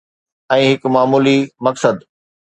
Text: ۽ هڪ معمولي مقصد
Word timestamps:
۽ 0.53 0.63
هڪ 0.69 0.83
معمولي 0.95 1.33
مقصد 1.69 1.95